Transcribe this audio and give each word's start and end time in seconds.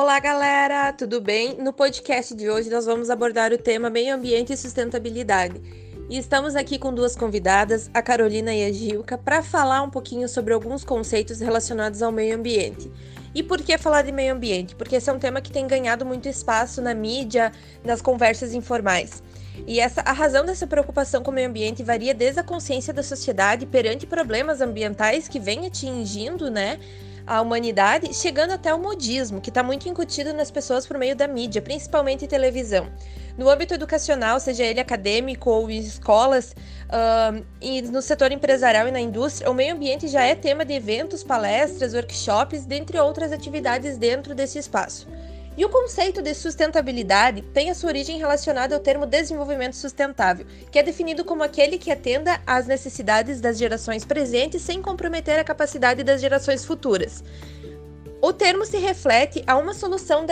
Olá, 0.00 0.20
galera, 0.20 0.92
tudo 0.92 1.20
bem? 1.20 1.56
No 1.56 1.72
podcast 1.72 2.32
de 2.32 2.48
hoje 2.48 2.70
nós 2.70 2.86
vamos 2.86 3.10
abordar 3.10 3.52
o 3.52 3.58
tema 3.58 3.90
meio 3.90 4.14
ambiente 4.14 4.52
e 4.52 4.56
sustentabilidade. 4.56 5.60
E 6.08 6.16
estamos 6.16 6.54
aqui 6.54 6.78
com 6.78 6.94
duas 6.94 7.16
convidadas, 7.16 7.90
a 7.92 8.00
Carolina 8.00 8.54
e 8.54 8.64
a 8.64 8.72
Gilca, 8.72 9.18
para 9.18 9.42
falar 9.42 9.82
um 9.82 9.90
pouquinho 9.90 10.28
sobre 10.28 10.54
alguns 10.54 10.84
conceitos 10.84 11.40
relacionados 11.40 12.00
ao 12.00 12.12
meio 12.12 12.36
ambiente. 12.36 12.88
E 13.34 13.42
por 13.42 13.60
que 13.60 13.76
falar 13.76 14.02
de 14.02 14.12
meio 14.12 14.32
ambiente? 14.32 14.76
Porque 14.76 14.94
esse 14.94 15.10
é 15.10 15.12
um 15.12 15.18
tema 15.18 15.40
que 15.40 15.50
tem 15.50 15.66
ganhado 15.66 16.06
muito 16.06 16.28
espaço 16.28 16.80
na 16.80 16.94
mídia, 16.94 17.50
nas 17.82 18.00
conversas 18.00 18.54
informais. 18.54 19.20
E 19.66 19.80
essa, 19.80 20.00
a 20.02 20.12
razão 20.12 20.44
dessa 20.44 20.64
preocupação 20.64 21.24
com 21.24 21.32
o 21.32 21.34
meio 21.34 21.48
ambiente 21.48 21.82
varia 21.82 22.14
desde 22.14 22.38
a 22.38 22.44
consciência 22.44 22.92
da 22.92 23.02
sociedade 23.02 23.66
perante 23.66 24.06
problemas 24.06 24.60
ambientais 24.60 25.26
que 25.26 25.40
vem 25.40 25.66
atingindo, 25.66 26.48
né, 26.48 26.78
a 27.28 27.42
humanidade, 27.42 28.14
chegando 28.14 28.52
até 28.52 28.72
o 28.72 28.78
modismo, 28.78 29.40
que 29.40 29.50
está 29.50 29.62
muito 29.62 29.86
incutido 29.86 30.32
nas 30.32 30.50
pessoas 30.50 30.86
por 30.86 30.96
meio 30.96 31.14
da 31.14 31.28
mídia, 31.28 31.60
principalmente 31.60 32.26
televisão. 32.26 32.88
No 33.36 33.50
âmbito 33.50 33.74
educacional, 33.74 34.40
seja 34.40 34.64
ele 34.64 34.80
acadêmico 34.80 35.50
ou 35.50 35.70
em 35.70 35.78
escolas, 35.78 36.56
uh, 36.88 37.44
e 37.60 37.82
no 37.82 38.00
setor 38.00 38.32
empresarial 38.32 38.88
e 38.88 38.90
na 38.90 39.00
indústria, 39.00 39.50
o 39.50 39.54
meio 39.54 39.74
ambiente 39.74 40.08
já 40.08 40.22
é 40.22 40.34
tema 40.34 40.64
de 40.64 40.72
eventos, 40.72 41.22
palestras, 41.22 41.92
workshops, 41.92 42.64
dentre 42.64 42.98
outras 42.98 43.30
atividades 43.30 43.98
dentro 43.98 44.34
desse 44.34 44.58
espaço. 44.58 45.06
E 45.58 45.64
o 45.64 45.68
conceito 45.68 46.22
de 46.22 46.32
sustentabilidade 46.34 47.42
tem 47.42 47.68
a 47.68 47.74
sua 47.74 47.88
origem 47.88 48.16
relacionada 48.16 48.76
ao 48.76 48.80
termo 48.80 49.04
desenvolvimento 49.04 49.74
sustentável, 49.74 50.46
que 50.70 50.78
é 50.78 50.84
definido 50.84 51.24
como 51.24 51.42
aquele 51.42 51.78
que 51.78 51.90
atenda 51.90 52.40
às 52.46 52.68
necessidades 52.68 53.40
das 53.40 53.58
gerações 53.58 54.04
presentes 54.04 54.62
sem 54.62 54.80
comprometer 54.80 55.36
a 55.36 55.42
capacidade 55.42 56.04
das 56.04 56.20
gerações 56.20 56.64
futuras. 56.64 57.24
O 58.20 58.32
termo 58.32 58.66
se 58.66 58.76
reflete 58.78 59.44
a 59.46 59.56
uma 59.56 59.72
solução 59.72 60.26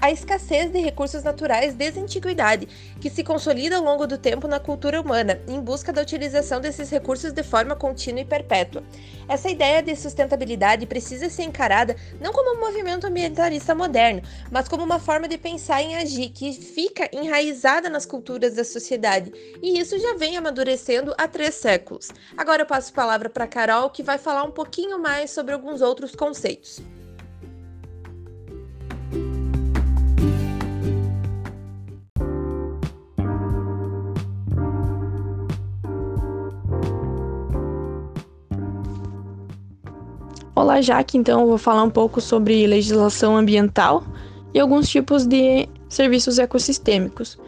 a 0.00 0.10
escassez 0.12 0.70
de 0.70 0.78
recursos 0.78 1.24
naturais 1.24 1.74
desde 1.74 1.98
a 1.98 2.02
antiguidade, 2.02 2.68
que 3.00 3.10
se 3.10 3.24
consolida 3.24 3.76
ao 3.76 3.82
longo 3.82 4.06
do 4.06 4.16
tempo 4.16 4.46
na 4.46 4.60
cultura 4.60 5.00
humana, 5.00 5.40
em 5.48 5.60
busca 5.60 5.92
da 5.92 6.00
utilização 6.00 6.60
desses 6.60 6.88
recursos 6.90 7.32
de 7.32 7.42
forma 7.42 7.74
contínua 7.74 8.20
e 8.20 8.24
perpétua. 8.24 8.84
Essa 9.28 9.50
ideia 9.50 9.82
de 9.82 9.96
sustentabilidade 9.96 10.86
precisa 10.86 11.28
ser 11.28 11.42
encarada 11.42 11.96
não 12.20 12.32
como 12.32 12.56
um 12.56 12.60
movimento 12.60 13.08
ambientalista 13.08 13.74
moderno, 13.74 14.22
mas 14.48 14.68
como 14.68 14.84
uma 14.84 15.00
forma 15.00 15.26
de 15.26 15.36
pensar 15.36 15.82
e 15.82 15.92
agir 15.92 16.30
que 16.30 16.52
fica 16.52 17.10
enraizada 17.12 17.90
nas 17.90 18.06
culturas 18.06 18.54
da 18.54 18.62
sociedade, 18.62 19.32
e 19.60 19.80
isso 19.80 19.98
já 19.98 20.14
vem 20.14 20.36
amadurecendo 20.36 21.12
há 21.18 21.26
três 21.26 21.56
séculos. 21.56 22.10
Agora 22.36 22.62
eu 22.62 22.66
passo 22.66 22.92
a 22.92 22.94
palavra 22.94 23.28
para 23.28 23.48
Carol, 23.48 23.90
que 23.90 24.04
vai 24.04 24.18
falar 24.18 24.44
um 24.44 24.52
pouquinho 24.52 25.00
mais 25.00 25.32
sobre 25.32 25.52
alguns 25.52 25.82
outros 25.82 26.14
conceitos. 26.14 26.80
Olá, 40.64 40.80
Jaque. 40.80 41.18
Então, 41.18 41.42
eu 41.42 41.46
vou 41.46 41.58
falar 41.58 41.82
um 41.82 41.90
pouco 41.90 42.22
sobre 42.22 42.66
legislação 42.66 43.36
ambiental 43.36 44.02
e 44.54 44.58
alguns 44.58 44.88
tipos 44.88 45.26
de 45.26 45.68
serviços 45.90 46.38
ecossistêmicos. 46.38 47.38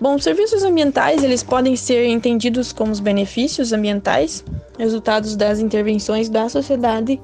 Bom, 0.00 0.18
serviços 0.18 0.64
ambientais 0.64 1.22
eles 1.22 1.44
podem 1.44 1.76
ser 1.76 2.06
entendidos 2.06 2.72
como 2.72 2.90
os 2.90 2.98
benefícios 2.98 3.72
ambientais, 3.72 4.44
resultados 4.76 5.36
das 5.36 5.60
intervenções 5.60 6.28
da 6.28 6.48
sociedade 6.48 7.20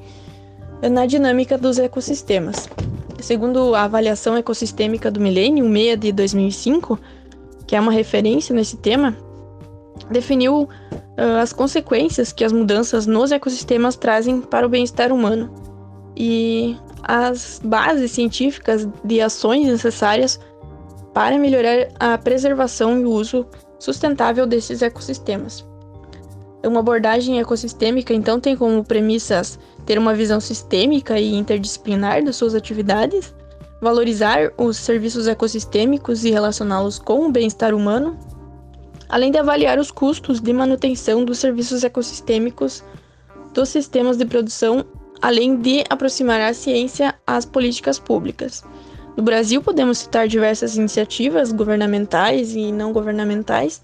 na 0.81 1.07
dinâmica 1.07 1.59
dos 1.59 1.77
ecossistemas. 1.77 2.69
Segundo 3.21 3.75
a 3.75 3.83
avaliação 3.83 4.37
ecossistêmica 4.37 5.11
do 5.11 5.19
Milênio, 5.19 5.65
6 5.65 5.99
de 5.99 6.13
2005, 6.13 7.01
que 7.67 7.75
é 7.75 7.81
uma 7.81 7.91
referência 7.91 8.55
nesse 8.55 8.77
tema, 8.77 9.17
definiu 10.11 10.63
uh, 10.63 11.41
as 11.41 11.53
consequências 11.53 12.33
que 12.33 12.45
as 12.45 12.53
mudanças 12.53 13.07
nos 13.07 13.33
ecossistemas 13.33 13.97
trazem 13.97 14.41
para 14.41 14.67
o 14.67 14.71
bem-estar 14.71 15.13
humano 15.13 15.53
e 16.17 16.77
as 17.03 17.61
bases 17.65 18.13
científicas 18.13 18.89
de 19.05 19.21
ações 19.21 19.67
necessárias 19.67 20.39
para 21.13 21.39
melhorar 21.39 21.89
a 21.99 22.17
preservação 22.17 22.99
e 23.01 23.05
o 23.05 23.11
uso 23.11 23.47
sustentável 23.79 24.47
desses 24.47 24.83
ecossistemas. 24.83 25.67
Uma 26.65 26.81
abordagem 26.81 27.41
ecossistêmica, 27.41 28.15
então, 28.15 28.39
tem 28.39 28.57
como 28.57 28.85
premissas 28.85 29.59
ter 29.85 29.99
uma 29.99 30.15
visão 30.15 30.39
sistêmica 30.39 31.19
e 31.19 31.35
interdisciplinar 31.35 32.25
das 32.25 32.37
suas 32.37 32.55
atividades, 32.55 33.35
valorizar 33.81 34.53
os 34.57 34.77
serviços 34.77 35.27
ecossistêmicos 35.27 36.25
e 36.25 36.31
relacioná-los 36.31 37.01
com 37.01 37.27
o 37.27 37.33
bem-estar 37.33 37.75
humano, 37.75 38.17
além 39.13 39.31
de 39.31 39.37
avaliar 39.37 39.79
os 39.79 39.91
custos 39.91 40.41
de 40.41 40.55
manutenção 40.55 41.23
dos 41.23 41.39
serviços 41.39 41.85
ecossistêmicos 41.85 42.83
dos 43.53 43.69
sistemas 43.69 44.17
de 44.17 44.25
produção, 44.25 44.87
além 45.21 45.55
de 45.59 45.85
aproximar 45.91 46.41
a 46.41 46.55
ciência 46.55 47.15
às 47.27 47.45
políticas 47.45 47.99
públicas. 47.99 48.65
No 49.15 49.23
Brasil, 49.23 49.63
podemos 49.63 49.99
citar 49.99 50.27
diversas 50.27 50.77
iniciativas 50.77 51.53
governamentais 51.53 52.55
e 52.55 52.73
não 52.73 52.91
governamentais 52.91 53.83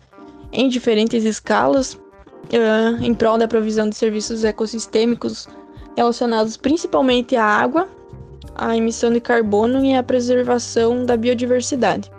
em 0.51 0.67
diferentes 0.67 1.23
escalas 1.25 1.93
uh, 1.93 3.03
em 3.03 3.13
prol 3.13 3.37
da 3.37 3.47
provisão 3.47 3.87
de 3.87 3.97
serviços 3.97 4.45
ecossistêmicos 4.45 5.47
relacionados 5.95 6.57
principalmente 6.57 7.37
à 7.37 7.45
água, 7.45 7.87
à 8.55 8.75
emissão 8.75 9.13
de 9.13 9.21
carbono 9.21 9.85
e 9.85 9.95
à 9.95 10.03
preservação 10.03 11.05
da 11.05 11.19
biodiversidade. 11.19 12.11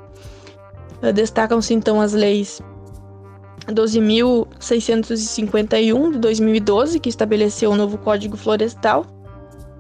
Destacam-se 1.16 1.74
então 1.74 2.00
as 2.00 2.14
leis 2.14 2.62
12.651 3.68 6.12
de 6.12 6.20
2012, 6.20 7.00
que 7.00 7.10
estabeleceu 7.10 7.72
o 7.72 7.76
novo 7.76 7.98
Código 7.98 8.38
Florestal, 8.38 9.08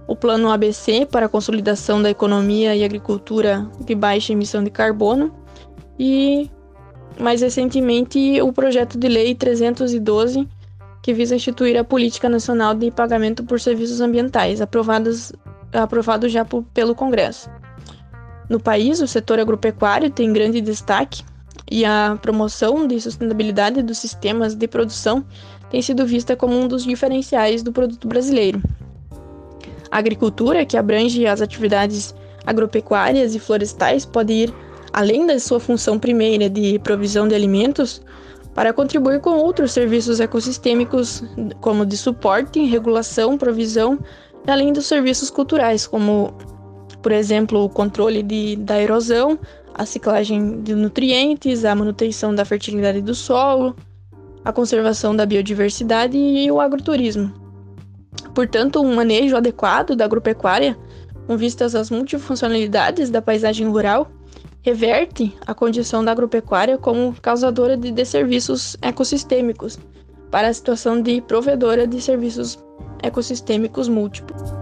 o 0.07 0.16
Plano 0.16 0.50
ABC 0.50 1.06
para 1.06 1.28
a 1.28 1.29
consolidação 1.29 2.01
da 2.01 2.09
economia 2.09 2.75
e 2.75 2.84
agricultura 2.84 3.69
de 3.85 3.94
baixa 3.94 4.34
emissão 4.34 4.63
de 4.63 4.72
carbono 4.72 5.31
e, 6.00 6.50
mais 7.19 7.41
recentemente, 7.41 8.41
o 8.41 8.51
projeto 8.51 8.97
de 8.97 9.07
lei 9.07 9.35
312, 9.35 10.47
que 11.03 11.13
visa 11.13 11.35
instituir 11.35 11.78
a 11.78 11.84
Política 11.84 12.28
Nacional 12.28 12.73
de 12.73 12.90
Pagamento 12.90 13.44
por 13.44 13.59
Serviços 13.59 14.01
Ambientais, 14.01 14.61
aprovados, 14.61 15.31
aprovado 15.72 16.28
já 16.28 16.44
pelo 16.73 16.96
Congresso. 16.96 17.51
No 18.50 18.59
país, 18.59 19.00
o 19.00 19.07
setor 19.07 19.40
agropecuário 19.40 20.09
tem 20.09 20.34
grande 20.34 20.59
destaque 20.59 21.23
e 21.69 21.85
a 21.85 22.18
promoção 22.22 22.88
de 22.88 23.00
sustentabilidade 23.00 23.81
dos 23.84 23.97
sistemas 23.97 24.56
de 24.56 24.68
produção 24.68 25.24
tem 25.69 25.81
sido 25.81 26.06
vista 26.06 26.35
como 26.35 26.57
um 26.57 26.68
dos 26.68 26.84
diferenciais 26.84 27.62
do 27.62 27.72
produto 27.72 28.07
brasileiro. 28.07 28.62
A 29.91 29.97
agricultura, 29.97 30.66
que 30.66 30.78
abrange 30.78 31.25
as 31.25 31.41
atividades 31.41 32.16
agropecuárias 32.46 33.35
e 33.35 33.40
florestais, 33.40 34.06
pode 34.06 34.34
ir 34.34 34.53
além 34.91 35.25
da 35.25 35.40
sua 35.40 35.59
função 35.59 36.00
primeira 36.00 36.50
de 36.50 36.79
provisão 36.79 37.28
de 37.28 37.35
alimentos 37.35 38.02
para 38.53 38.74
contribuir 38.74 39.22
com 39.22 39.31
outros 39.31 39.72
serviços 39.72 40.19
ecossistêmicos, 40.19 41.24
como 41.62 41.85
de 41.85 41.96
suporte, 41.96 42.66
regulação, 42.66 43.38
provisão, 43.38 44.00
além 44.47 44.74
dos 44.74 44.88
serviços 44.88 45.29
culturais, 45.29 45.85
como, 45.85 46.34
por 47.02 47.12
exemplo, 47.12 47.64
o 47.64 47.70
controle 47.70 48.22
de, 48.22 48.56
da 48.58 48.80
erosão, 48.82 49.40
a 49.74 49.86
ciclagem 49.86 50.62
de 50.62 50.76
nutrientes, 50.76 51.64
a 51.64 51.74
manutenção 51.74 52.36
da 52.36 52.44
fertilidade 52.44 53.02
do 53.02 53.16
solo, 53.16 53.76
a 54.44 54.52
conservação 54.52 55.16
da 55.16 55.26
biodiversidade 55.26 56.18
e 56.18 56.52
o 56.52 56.59
agroturismo. 56.59 57.32
Portanto, 58.34 58.82
um 58.82 58.96
manejo 58.96 59.35
adequado 59.35 59.96
da 59.96 60.06
agropecuária, 60.06 60.78
com 61.28 61.38
vistas 61.38 61.76
às 61.76 61.90
multifuncionalidades 61.90 63.09
da 63.09 63.22
paisagem 63.22 63.68
rural, 63.68 64.12
reverte 64.62 65.34
a 65.46 65.53
condição 65.53 66.03
da 66.03 66.12
agropecuária 66.12 66.78
como 66.78 67.16
causadora 67.22 67.78
de 67.78 67.91
desserviços 67.91 68.76
ecossistêmicos 68.82 69.79
para 70.29 70.50
a 70.50 70.53
situação 70.53 71.02
de 71.02 71.22
provedora 71.22 71.88
de 71.88 72.02
serviços 72.02 72.59
ecossistêmicos 73.02 73.88
múltiplos. 73.88 74.59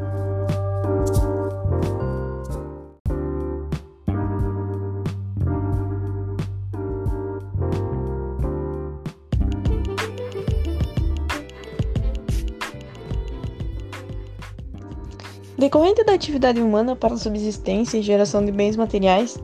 Decorrente 15.58 16.04
da 16.04 16.14
atividade 16.14 16.62
humana 16.62 16.96
para 16.96 17.16
a 17.16 17.18
subsistência 17.18 17.98
e 17.98 18.04
geração 18.04 18.46
de 18.46 18.52
bens 18.52 18.76
materiais, 18.76 19.42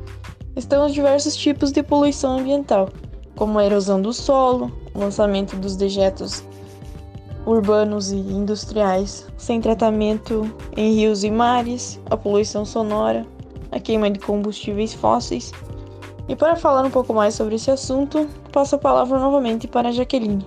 estão 0.56 0.86
os 0.86 0.94
diversos 0.94 1.36
tipos 1.36 1.72
de 1.72 1.82
poluição 1.82 2.38
ambiental, 2.38 2.90
como 3.36 3.58
a 3.58 3.66
erosão 3.66 4.00
do 4.00 4.14
solo, 4.14 4.72
o 4.94 5.00
lançamento 5.00 5.56
dos 5.56 5.76
dejetos 5.76 6.44
urbanos 7.48 8.12
e 8.12 8.16
industriais 8.16 9.26
sem 9.38 9.60
tratamento 9.60 10.50
em 10.78 10.94
rios 10.94 11.24
e 11.24 11.32
mares, 11.32 12.00
a 12.12 12.16
poluição 12.16 12.64
sonora, 12.64 13.26
a 13.72 13.80
queima 13.80 14.12
de 14.12 14.20
combustíveis 14.20 14.94
fósseis. 14.94 15.52
E 16.30 16.36
para 16.36 16.56
falar 16.56 16.86
um 16.86 16.92
pouco 16.92 17.12
mais 17.12 17.34
sobre 17.34 17.56
esse 17.56 17.72
assunto, 17.72 18.30
passo 18.52 18.76
a 18.76 18.80
palavra 18.80 19.18
novamente 19.18 19.68
para 19.68 19.90
a 19.90 19.92
Jaqueline. 19.92 20.46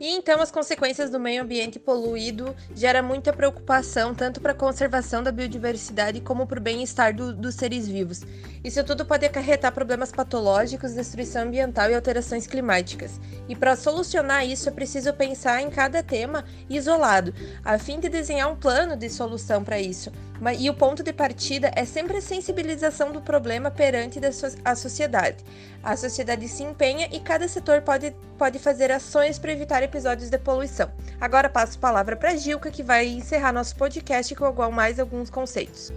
E 0.00 0.14
então 0.14 0.40
as 0.40 0.50
consequências 0.50 1.10
do 1.10 1.18
meio 1.18 1.42
ambiente 1.42 1.78
poluído 1.78 2.54
gera 2.74 3.02
muita 3.02 3.32
preocupação 3.32 4.14
tanto 4.14 4.40
para 4.40 4.52
a 4.52 4.54
conservação 4.54 5.22
da 5.22 5.32
biodiversidade 5.32 6.20
como 6.20 6.46
para 6.46 6.58
o 6.58 6.62
bem-estar 6.62 7.14
do, 7.14 7.32
dos 7.34 7.56
seres 7.56 7.88
vivos. 7.88 8.22
Isso 8.62 8.82
tudo 8.84 9.04
pode 9.04 9.26
acarretar 9.26 9.72
problemas 9.72 10.12
patológicos, 10.12 10.94
destruição 10.94 11.42
ambiental 11.42 11.90
e 11.90 11.94
alterações 11.94 12.46
climáticas. 12.46 13.20
E 13.48 13.56
para 13.56 13.76
solucionar 13.76 14.46
isso 14.46 14.68
é 14.68 14.72
preciso 14.72 15.12
pensar 15.12 15.62
em 15.62 15.70
cada 15.70 16.02
tema 16.02 16.44
isolado, 16.70 17.34
a 17.64 17.78
fim 17.78 17.98
de 17.98 18.08
desenhar 18.08 18.50
um 18.50 18.56
plano 18.56 18.96
de 18.96 19.08
solução 19.08 19.64
para 19.64 19.80
isso. 19.80 20.12
E 20.58 20.70
o 20.70 20.74
ponto 20.74 21.02
de 21.02 21.12
partida 21.12 21.72
é 21.74 21.84
sempre 21.84 22.18
a 22.18 22.20
sensibilização 22.20 23.10
do 23.10 23.20
problema 23.20 23.72
perante 23.72 24.20
a 24.64 24.76
sociedade. 24.76 25.44
A 25.82 25.96
sociedade 25.96 26.46
se 26.46 26.62
empenha 26.62 27.08
e 27.10 27.18
cada 27.18 27.48
setor 27.48 27.82
pode, 27.82 28.14
pode 28.36 28.58
fazer 28.60 28.92
ações 28.92 29.36
para 29.36 29.50
evitar 29.50 29.82
episódios 29.88 30.30
de 30.30 30.38
poluição. 30.38 30.90
Agora 31.20 31.48
passo 31.48 31.76
a 31.78 31.80
palavra 31.80 32.14
para 32.14 32.30
a 32.30 32.36
Gilca, 32.36 32.70
que 32.70 32.82
vai 32.82 33.06
encerrar 33.08 33.52
nosso 33.52 33.74
podcast 33.74 34.34
com 34.34 34.70
mais 34.70 35.00
alguns 35.00 35.30
conceitos. 35.30 35.92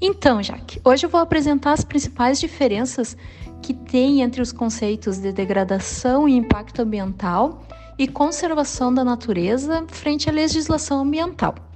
Então, 0.00 0.42
Jaque, 0.42 0.80
hoje 0.84 1.06
eu 1.06 1.10
vou 1.10 1.20
apresentar 1.20 1.72
as 1.72 1.84
principais 1.84 2.38
diferenças 2.38 3.16
que 3.62 3.74
tem 3.74 4.22
entre 4.22 4.40
os 4.40 4.52
conceitos 4.52 5.18
de 5.18 5.32
degradação 5.32 6.28
e 6.28 6.36
impacto 6.36 6.82
ambiental 6.82 7.62
e 7.98 8.06
conservação 8.06 8.94
da 8.94 9.04
natureza 9.04 9.84
frente 9.88 10.28
à 10.28 10.32
legislação 10.32 11.00
ambiental. 11.00 11.67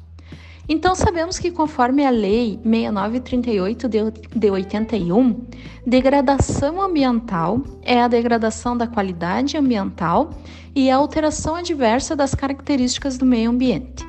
Então, 0.75 0.95
sabemos 0.95 1.39
que, 1.39 1.51
conforme 1.51 2.03
a 2.07 2.09
Lei 2.09 2.59
6938 2.65 3.91
de 4.35 4.51
81, 4.51 5.45
degradação 5.87 6.81
ambiental 6.81 7.61
é 7.83 8.01
a 8.01 8.09
degradação 8.09 8.75
da 8.75 8.87
qualidade 8.87 9.59
ambiental 9.59 10.31
e 10.75 10.91
a 10.91 10.97
alteração 10.97 11.57
adversa 11.57 12.17
das 12.17 12.35
características 12.35 13.19
do 13.19 13.27
meio 13.27 13.51
ambiente. 13.51 14.03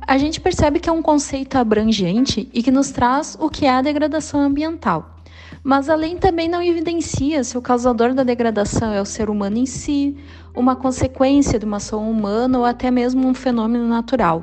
A 0.00 0.16
gente 0.16 0.40
percebe 0.40 0.80
que 0.80 0.88
é 0.88 0.92
um 0.92 1.02
conceito 1.02 1.58
abrangente 1.58 2.48
e 2.54 2.62
que 2.62 2.70
nos 2.70 2.90
traz 2.90 3.36
o 3.38 3.50
que 3.50 3.66
é 3.66 3.70
a 3.70 3.82
degradação 3.82 4.40
ambiental. 4.40 5.18
Mas 5.62 5.90
a 5.90 5.94
lei 5.94 6.14
também 6.14 6.48
não 6.48 6.62
evidencia 6.62 7.44
se 7.44 7.58
o 7.58 7.60
causador 7.60 8.14
da 8.14 8.22
degradação 8.22 8.94
é 8.94 9.00
o 9.02 9.04
ser 9.04 9.28
humano 9.28 9.58
em 9.58 9.66
si, 9.66 10.16
uma 10.56 10.74
consequência 10.74 11.58
de 11.58 11.66
uma 11.66 11.76
ação 11.76 12.10
humana 12.10 12.58
ou 12.58 12.64
até 12.64 12.90
mesmo 12.90 13.28
um 13.28 13.34
fenômeno 13.34 13.86
natural. 13.86 14.42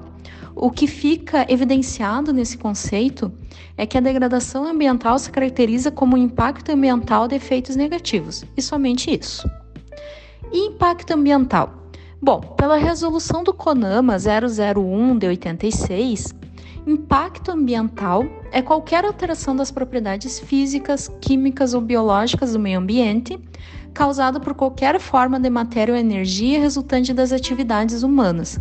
O 0.61 0.69
que 0.69 0.88
fica 0.88 1.45
evidenciado 1.47 2.33
nesse 2.33 2.57
conceito 2.57 3.31
é 3.77 3.85
que 3.85 3.97
a 3.97 4.01
degradação 4.01 4.65
ambiental 4.65 5.17
se 5.17 5.31
caracteriza 5.31 5.89
como 5.89 6.17
um 6.17 6.19
impacto 6.19 6.73
ambiental 6.73 7.29
de 7.29 7.35
efeitos 7.35 7.77
negativos, 7.77 8.44
e 8.57 8.61
somente 8.61 9.09
isso. 9.09 9.50
E 10.51 10.67
impacto 10.67 11.11
ambiental? 11.11 11.89
Bom, 12.21 12.41
pela 12.41 12.75
resolução 12.75 13.41
do 13.41 13.53
CONAMA 13.53 14.17
001 14.17 15.17
de 15.17 15.27
86, 15.27 16.35
impacto 16.85 17.51
ambiental 17.51 18.25
é 18.51 18.61
qualquer 18.61 19.06
alteração 19.06 19.56
das 19.56 19.71
propriedades 19.71 20.41
físicas, 20.41 21.09
químicas 21.21 21.73
ou 21.73 21.79
biológicas 21.79 22.51
do 22.51 22.59
meio 22.59 22.79
ambiente 22.79 23.39
causado 23.94 24.41
por 24.41 24.53
qualquer 24.53 25.00
forma 25.00 25.39
de 25.39 25.50
matéria 25.50 25.94
ou 25.94 26.00
energia 26.00 26.59
resultante 26.59 27.13
das 27.13 27.31
atividades 27.31 28.03
humanas, 28.03 28.59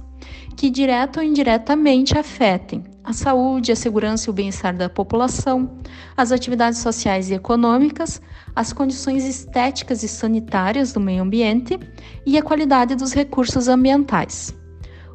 que 0.57 0.71
direta 0.71 1.21
ou 1.21 1.27
indiretamente 1.27 2.19
afetem 2.19 2.83
a 3.09 3.13
saúde, 3.13 3.73
a 3.73 3.77
segurança 3.77 4.29
e 4.29 4.31
o 4.31 4.35
bem-estar 4.35 4.77
da 4.77 4.89
população, 4.89 5.79
as 6.15 6.31
atividades 6.31 6.81
sociais 6.81 7.31
e 7.31 7.35
econômicas, 7.35 8.21
as 8.55 8.71
condições 8.71 9.25
estéticas 9.25 10.03
e 10.03 10.09
sanitárias 10.09 10.93
do 10.93 11.01
meio 11.01 11.23
ambiente 11.23 11.81
e 12.27 12.37
a 12.37 12.43
qualidade 12.43 12.95
dos 12.95 13.15
recursos 13.15 13.67
ambientais. 13.67 14.55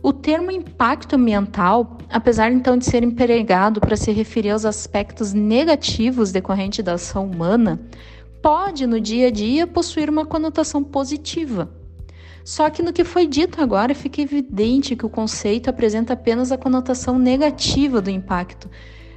O 0.01 0.11
termo 0.11 0.49
impacto 0.49 1.15
ambiental, 1.15 1.97
apesar 2.09 2.51
então 2.51 2.77
de 2.77 2.85
ser 2.85 3.03
empregado 3.03 3.79
para 3.79 3.95
se 3.95 4.11
referir 4.11 4.49
aos 4.49 4.65
aspectos 4.65 5.31
negativos 5.31 6.31
decorrentes 6.31 6.83
da 6.83 6.93
ação 6.93 7.25
humana, 7.29 7.79
pode 8.41 8.87
no 8.87 8.99
dia 8.99 9.27
a 9.27 9.31
dia 9.31 9.67
possuir 9.67 10.09
uma 10.09 10.25
conotação 10.25 10.83
positiva. 10.83 11.82
Só 12.43 12.69
que 12.69 12.83
no 12.83 12.91
que 12.91 13.03
foi 13.03 13.25
dito 13.25 13.61
agora 13.61 13.95
fica 13.95 14.21
evidente 14.21 14.95
que 14.95 15.05
o 15.05 15.09
conceito 15.09 15.69
apresenta 15.69 16.13
apenas 16.13 16.51
a 16.51 16.57
conotação 16.57 17.17
negativa 17.17 18.01
do 18.01 18.09
impacto, 18.09 18.69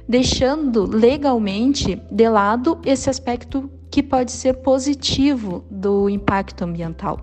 deixando 0.07 0.85
legalmente 0.85 2.01
de 2.09 2.29
lado 2.29 2.79
esse 2.85 3.09
aspecto 3.09 3.69
que 3.91 4.01
pode 4.01 4.31
ser 4.31 4.55
positivo 4.55 5.65
do 5.69 6.09
impacto 6.09 6.63
ambiental. 6.63 7.19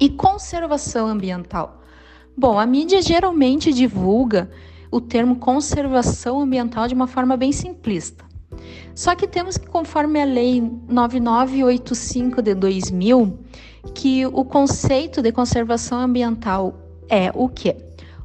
E 0.00 0.10
conservação 0.10 1.06
ambiental? 1.06 1.82
Bom, 2.36 2.58
a 2.58 2.66
mídia 2.66 3.00
geralmente 3.00 3.72
divulga 3.72 4.50
o 4.90 5.00
termo 5.00 5.36
conservação 5.36 6.40
ambiental 6.40 6.86
de 6.86 6.94
uma 6.94 7.06
forma 7.06 7.36
bem 7.36 7.52
simplista. 7.52 8.25
Só 8.94 9.14
que 9.14 9.26
temos 9.26 9.58
que, 9.58 9.66
conforme 9.66 10.20
a 10.20 10.24
Lei 10.24 10.60
9985 10.88 12.40
de 12.40 12.54
2000, 12.54 13.38
que 13.94 14.26
o 14.26 14.44
conceito 14.44 15.22
de 15.22 15.32
conservação 15.32 15.98
ambiental 15.98 16.74
é 17.08 17.30
o 17.34 17.48
que? 17.48 17.76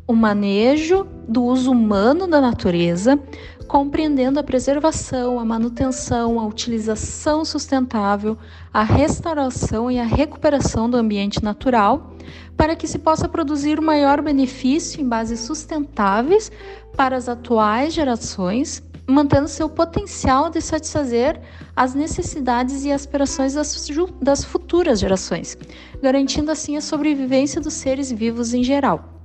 O 0.07 0.13
manejo 0.13 1.06
do 1.27 1.44
uso 1.44 1.71
humano 1.71 2.27
da 2.27 2.41
natureza, 2.41 3.19
compreendendo 3.68 4.39
a 4.39 4.44
preservação, 4.44 5.39
a 5.39 5.45
manutenção, 5.45 6.39
a 6.39 6.45
utilização 6.45 7.45
sustentável, 7.45 8.37
a 8.73 8.83
restauração 8.83 9.90
e 9.90 9.97
a 9.99 10.04
recuperação 10.04 10.90
do 10.90 10.97
ambiente 10.97 11.42
natural, 11.42 12.11
para 12.57 12.75
que 12.75 12.87
se 12.87 12.99
possa 12.99 13.30
produzir 13.30 13.80
o 13.80 13.83
maior 13.83 14.21
benefício 14.21 14.99
em 14.99 15.07
bases 15.07 15.40
sustentáveis 15.40 16.51
para 16.97 17.16
as 17.16 17.30
atuais 17.30 17.94
gerações 17.94 18.83
mantendo 19.07 19.47
seu 19.47 19.69
potencial 19.69 20.49
de 20.49 20.61
satisfazer 20.61 21.39
as 21.75 21.93
necessidades 21.93 22.83
e 22.83 22.91
aspirações 22.91 23.53
das, 23.53 23.87
das 24.21 24.43
futuras 24.43 24.99
gerações, 24.99 25.57
garantindo 26.01 26.51
assim 26.51 26.77
a 26.77 26.81
sobrevivência 26.81 27.59
dos 27.59 27.73
seres 27.73 28.11
vivos 28.11 28.53
em 28.53 28.63
geral. 28.63 29.21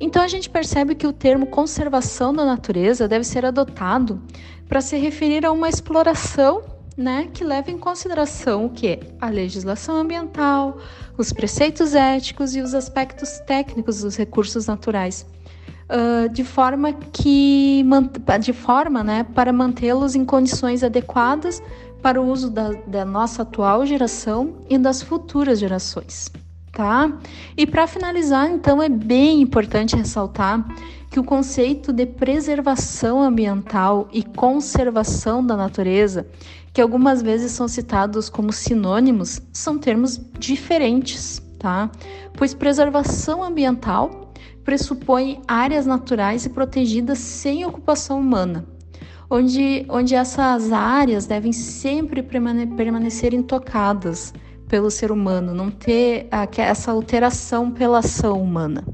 Então 0.00 0.22
a 0.22 0.28
gente 0.28 0.48
percebe 0.48 0.94
que 0.94 1.06
o 1.06 1.12
termo 1.12 1.46
conservação 1.46 2.32
da 2.32 2.44
natureza 2.44 3.08
deve 3.08 3.24
ser 3.24 3.44
adotado 3.44 4.22
para 4.68 4.80
se 4.80 4.96
referir 4.96 5.44
a 5.44 5.50
uma 5.50 5.68
exploração 5.68 6.62
né, 6.96 7.28
que 7.32 7.44
leva 7.44 7.70
em 7.70 7.78
consideração 7.78 8.66
o 8.66 8.70
que? 8.70 8.98
A 9.20 9.28
legislação 9.28 9.96
ambiental, 9.96 10.78
os 11.16 11.32
preceitos 11.32 11.94
éticos 11.94 12.56
e 12.56 12.60
os 12.60 12.74
aspectos 12.74 13.38
técnicos 13.46 14.02
dos 14.02 14.16
recursos 14.16 14.66
naturais 14.66 15.24
uh, 15.88 16.28
de 16.28 16.44
forma 16.44 16.92
que 16.92 17.84
de 18.40 18.52
forma 18.52 19.02
né, 19.02 19.24
para 19.24 19.52
mantê-los 19.52 20.14
em 20.14 20.24
condições 20.24 20.82
adequadas 20.82 21.62
para 22.02 22.20
o 22.20 22.30
uso 22.30 22.50
da, 22.50 22.72
da 22.86 23.04
nossa 23.04 23.42
atual 23.42 23.84
geração 23.84 24.54
e 24.68 24.78
das 24.78 25.02
futuras 25.02 25.58
gerações. 25.58 26.30
Tá? 26.72 27.12
E 27.56 27.66
para 27.66 27.88
finalizar, 27.88 28.48
então, 28.48 28.80
é 28.80 28.88
bem 28.88 29.40
importante 29.40 29.96
ressaltar 29.96 30.64
que 31.10 31.18
o 31.18 31.24
conceito 31.24 31.92
de 31.92 32.06
preservação 32.06 33.20
ambiental 33.20 34.08
e 34.12 34.22
conservação 34.22 35.44
da 35.44 35.56
natureza, 35.56 36.26
que 36.72 36.80
algumas 36.80 37.20
vezes 37.20 37.50
são 37.52 37.66
citados 37.66 38.28
como 38.28 38.52
sinônimos, 38.52 39.40
são 39.52 39.78
termos 39.78 40.20
diferentes, 40.38 41.42
tá? 41.58 41.90
Pois 42.34 42.54
preservação 42.54 43.42
ambiental 43.42 44.32
pressupõe 44.64 45.40
áreas 45.48 45.86
naturais 45.86 46.44
e 46.44 46.50
protegidas 46.50 47.18
sem 47.18 47.64
ocupação 47.64 48.20
humana, 48.20 48.66
onde, 49.30 49.86
onde 49.88 50.14
essas 50.14 50.72
áreas 50.72 51.26
devem 51.26 51.52
sempre 51.52 52.22
permanecer 52.22 53.32
intocadas 53.32 54.32
pelo 54.68 54.90
ser 54.90 55.10
humano, 55.10 55.54
não 55.54 55.70
ter 55.70 56.28
essa 56.58 56.92
alteração 56.92 57.70
pela 57.70 58.00
ação 58.00 58.42
humana. 58.42 58.84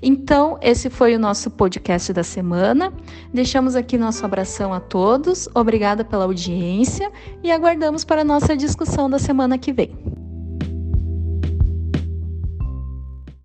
Então, 0.00 0.58
esse 0.60 0.90
foi 0.90 1.16
o 1.16 1.18
nosso 1.18 1.50
podcast 1.50 2.12
da 2.12 2.22
semana. 2.22 2.92
Deixamos 3.32 3.74
aqui 3.74 3.96
nosso 3.96 4.24
abração 4.24 4.72
a 4.72 4.78
todos. 4.78 5.48
Obrigada 5.54 6.04
pela 6.04 6.24
audiência 6.24 7.10
e 7.42 7.50
aguardamos 7.50 8.04
para 8.04 8.20
a 8.20 8.24
nossa 8.24 8.54
discussão 8.54 9.08
da 9.08 9.18
semana 9.18 9.56
que 9.56 9.72
vem. 9.72 10.23